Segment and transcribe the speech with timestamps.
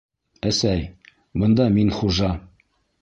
[0.51, 0.87] Әсәй,
[1.43, 2.31] бында мин хужа!